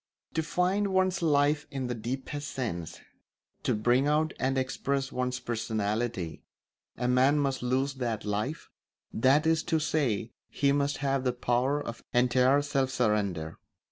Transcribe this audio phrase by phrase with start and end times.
[0.33, 3.01] To find one's life in the deepest sense,
[3.61, 6.41] to bring out and express one's personality,
[6.97, 8.71] a man must lose that life;
[9.13, 13.59] that is to say, he must have the power of entire self surrender.